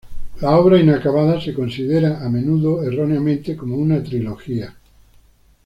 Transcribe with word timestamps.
La 0.41 0.57
obra, 0.57 0.79
inacabada, 0.79 1.39
se 1.39 1.53
considera 1.53 2.25
a 2.25 2.27
menudo, 2.27 2.81
erróneamente, 2.81 3.55
como 3.55 3.75
una 3.75 4.01
trilogía. 4.01 4.75